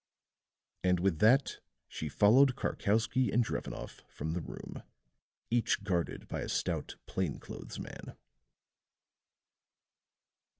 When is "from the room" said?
4.09-4.81